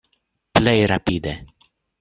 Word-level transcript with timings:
Plej 0.57 0.81
rapide! 0.93 1.35